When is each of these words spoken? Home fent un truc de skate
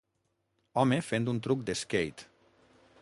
Home 0.83 0.97
fent 1.09 1.29
un 1.33 1.43
truc 1.49 1.63
de 1.69 1.77
skate 1.83 2.29